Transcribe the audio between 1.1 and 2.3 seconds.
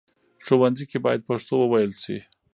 پښتو وويل شي.